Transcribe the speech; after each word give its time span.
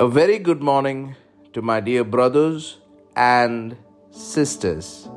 A 0.00 0.06
very 0.06 0.38
good 0.38 0.62
morning 0.62 1.16
to 1.54 1.60
my 1.60 1.80
dear 1.80 2.04
brothers 2.04 2.78
and 3.16 3.76
sisters. 4.12 5.08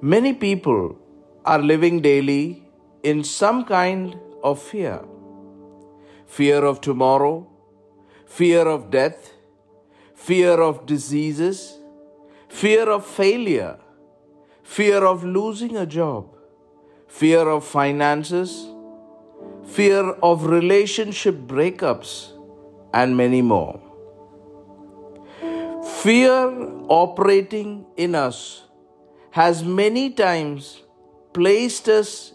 Many 0.00 0.32
people 0.32 0.96
are 1.44 1.58
living 1.58 2.00
daily 2.00 2.64
in 3.02 3.22
some 3.22 3.66
kind 3.66 4.16
of 4.42 4.62
fear 4.62 5.04
fear 6.24 6.64
of 6.64 6.80
tomorrow, 6.80 7.46
fear 8.24 8.66
of 8.66 8.90
death, 8.90 9.34
fear 10.14 10.58
of 10.68 10.86
diseases, 10.86 11.78
fear 12.48 12.88
of 12.88 13.04
failure, 13.04 13.76
fear 14.62 15.04
of 15.04 15.24
losing 15.24 15.76
a 15.76 15.84
job, 15.84 16.34
fear 17.06 17.46
of 17.50 17.66
finances, 17.66 18.66
fear 19.66 20.12
of 20.30 20.46
relationship 20.46 21.34
breakups 21.34 22.32
and 22.96 23.16
many 23.16 23.42
more. 23.42 23.78
Fear 26.02 26.36
operating 26.88 27.84
in 27.96 28.14
us 28.14 28.62
has 29.32 29.62
many 29.62 30.10
times 30.10 30.82
placed 31.34 31.90
us 31.90 32.32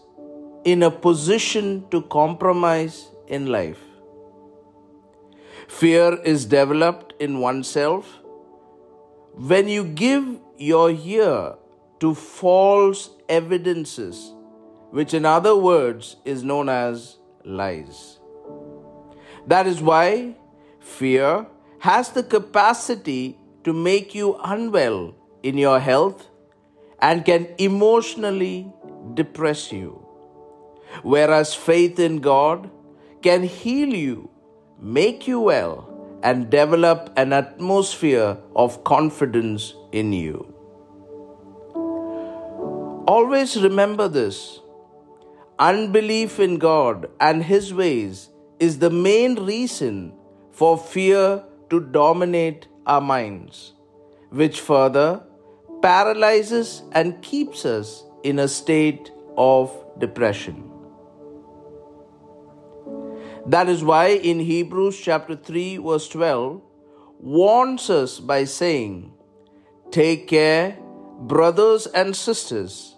in 0.64 0.84
a 0.84 0.90
position 0.90 1.84
to 1.90 2.02
compromise 2.02 3.10
in 3.26 3.46
life. 3.46 3.80
Fear 5.66 6.20
is 6.22 6.44
developed 6.44 7.14
in 7.18 7.40
oneself 7.40 8.20
when 9.34 9.68
you 9.68 9.82
give 9.84 10.24
your 10.58 10.90
ear 10.90 11.54
to 11.98 12.14
false 12.14 13.10
evidences, 13.28 14.32
which 14.90 15.12
in 15.12 15.24
other 15.24 15.56
words 15.56 16.16
is 16.24 16.44
known 16.44 16.68
as 16.68 17.16
lies. 17.44 18.20
That 19.46 19.66
is 19.66 19.80
why 19.80 20.36
Fear 20.82 21.46
has 21.78 22.10
the 22.10 22.22
capacity 22.22 23.38
to 23.64 23.72
make 23.72 24.14
you 24.14 24.34
unwell 24.44 25.14
in 25.42 25.56
your 25.56 25.78
health 25.80 26.28
and 27.00 27.24
can 27.24 27.48
emotionally 27.58 28.72
depress 29.14 29.72
you. 29.72 30.04
Whereas 31.02 31.54
faith 31.54 31.98
in 31.98 32.18
God 32.18 32.70
can 33.22 33.42
heal 33.44 33.88
you, 33.94 34.30
make 34.80 35.26
you 35.26 35.40
well, 35.40 35.88
and 36.22 36.50
develop 36.50 37.12
an 37.16 37.32
atmosphere 37.32 38.36
of 38.54 38.84
confidence 38.84 39.74
in 39.92 40.12
you. 40.12 40.52
Always 43.06 43.60
remember 43.60 44.08
this 44.08 44.60
unbelief 45.58 46.38
in 46.38 46.58
God 46.58 47.08
and 47.20 47.42
His 47.42 47.72
ways 47.74 48.28
is 48.60 48.78
the 48.78 48.90
main 48.90 49.34
reason 49.34 50.12
for 50.52 50.76
fear 50.78 51.42
to 51.70 51.80
dominate 51.80 52.68
our 52.86 53.00
minds, 53.00 53.72
which 54.30 54.60
further 54.60 55.22
paralyzes 55.82 56.82
and 56.92 57.20
keeps 57.22 57.64
us 57.64 58.04
in 58.22 58.38
a 58.38 58.48
state 58.48 59.10
of 59.36 59.72
depression. 59.98 60.68
That 63.46 63.68
is 63.68 63.82
why 63.82 64.08
in 64.08 64.38
Hebrews 64.38 65.00
chapter 65.00 65.34
3, 65.34 65.78
verse 65.78 66.08
12, 66.08 66.62
warns 67.18 67.90
us 67.90 68.20
by 68.20 68.44
saying, 68.44 69.12
Take 69.90 70.28
care, 70.28 70.78
brothers 71.18 71.86
and 71.86 72.14
sisters, 72.14 72.96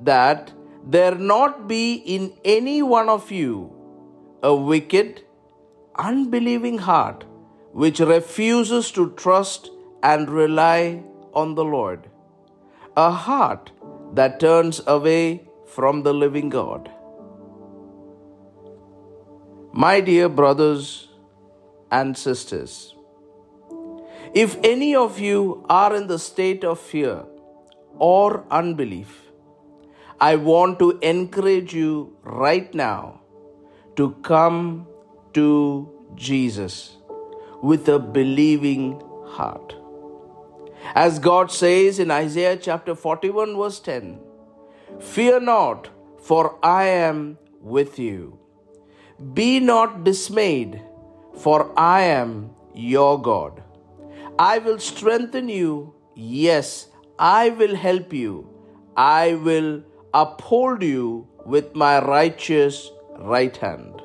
that 0.00 0.52
there 0.86 1.14
not 1.14 1.66
be 1.66 1.94
in 1.94 2.32
any 2.44 2.82
one 2.82 3.08
of 3.08 3.30
you 3.30 3.74
a 4.42 4.54
wicked 4.54 5.24
unbelieving 5.98 6.78
heart 6.78 7.24
which 7.72 8.00
refuses 8.00 8.90
to 8.92 9.10
trust 9.12 9.70
and 10.02 10.30
rely 10.30 11.02
on 11.32 11.54
the 11.54 11.64
Lord, 11.64 12.08
a 12.96 13.10
heart 13.10 13.70
that 14.14 14.40
turns 14.40 14.80
away 14.86 15.48
from 15.66 16.02
the 16.02 16.14
living 16.14 16.48
God. 16.48 16.90
My 19.72 20.00
dear 20.00 20.28
brothers 20.28 21.08
and 21.90 22.16
sisters, 22.16 22.94
if 24.34 24.56
any 24.62 24.94
of 24.94 25.18
you 25.18 25.64
are 25.68 25.94
in 25.94 26.06
the 26.06 26.18
state 26.18 26.64
of 26.64 26.80
fear 26.80 27.24
or 27.98 28.44
unbelief, 28.50 29.22
I 30.20 30.36
want 30.36 30.78
to 30.80 30.98
encourage 31.00 31.74
you 31.74 32.16
right 32.22 32.74
now 32.74 33.20
to 33.96 34.10
come 34.22 34.86
to 35.34 35.88
Jesus 36.14 36.96
with 37.62 37.88
a 37.88 37.98
believing 37.98 39.00
heart. 39.26 39.74
As 40.94 41.18
God 41.18 41.50
says 41.50 41.98
in 41.98 42.10
Isaiah 42.10 42.56
chapter 42.56 42.94
41, 42.94 43.56
verse 43.56 43.80
10 43.80 44.20
Fear 45.00 45.40
not, 45.40 45.88
for 46.18 46.58
I 46.64 46.84
am 46.86 47.38
with 47.60 47.98
you. 47.98 48.38
Be 49.34 49.60
not 49.60 50.04
dismayed, 50.04 50.80
for 51.36 51.72
I 51.78 52.02
am 52.02 52.50
your 52.74 53.20
God. 53.20 53.62
I 54.38 54.58
will 54.58 54.78
strengthen 54.78 55.48
you. 55.48 55.94
Yes, 56.14 56.88
I 57.18 57.50
will 57.50 57.74
help 57.74 58.12
you. 58.12 58.48
I 58.96 59.34
will 59.34 59.82
uphold 60.14 60.82
you 60.82 61.28
with 61.44 61.74
my 61.74 62.00
righteous 62.04 62.90
right 63.18 63.56
hand. 63.56 64.02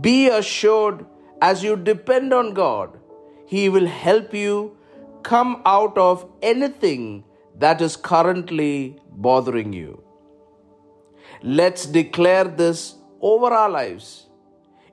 Be 0.00 0.28
assured 0.28 1.06
as 1.40 1.62
you 1.62 1.76
depend 1.76 2.32
on 2.32 2.54
God, 2.54 2.98
He 3.46 3.68
will 3.68 3.86
help 3.86 4.32
you 4.32 4.76
come 5.22 5.62
out 5.64 5.96
of 5.98 6.28
anything 6.42 7.24
that 7.58 7.80
is 7.80 7.96
currently 7.96 8.98
bothering 9.10 9.72
you. 9.72 10.02
Let's 11.42 11.86
declare 11.86 12.44
this 12.44 12.96
over 13.20 13.46
our 13.46 13.68
lives. 13.68 14.26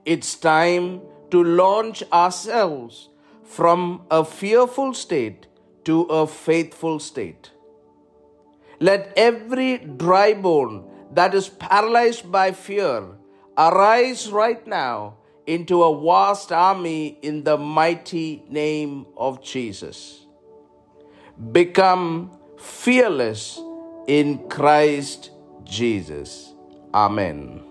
It's 0.05 0.35
time 0.35 1.01
to 1.31 1.43
launch 1.43 2.03
ourselves 2.11 3.09
from 3.43 4.03
a 4.11 4.23
fearful 4.23 4.93
state 4.93 5.47
to 5.85 6.01
a 6.03 6.27
faithful 6.27 6.99
state. 6.99 7.51
Let 8.79 9.13
every 9.15 9.77
dry 9.77 10.33
bone 10.33 10.85
that 11.11 11.33
is 11.33 11.49
paralyzed 11.49 12.31
by 12.31 12.51
fear 12.51 13.17
Arise 13.57 14.31
right 14.31 14.65
now 14.65 15.17
into 15.45 15.83
a 15.83 16.05
vast 16.05 16.51
army 16.51 17.17
in 17.21 17.43
the 17.43 17.57
mighty 17.57 18.43
name 18.49 19.05
of 19.17 19.43
Jesus. 19.43 20.25
Become 21.51 22.31
fearless 22.57 23.59
in 24.07 24.47
Christ 24.49 25.31
Jesus. 25.63 26.53
Amen. 26.93 27.70